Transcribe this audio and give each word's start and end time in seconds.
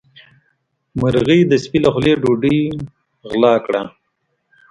مرغۍ 0.99 1.39
د 1.47 1.51
سپي 1.63 1.79
له 1.83 1.89
خولې 1.93 2.13
ډوډۍ 2.21 2.59
وغلا 3.23 3.53
کړه. 3.65 3.81